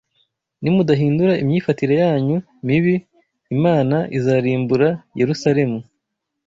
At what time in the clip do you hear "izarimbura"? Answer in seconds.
4.17-4.89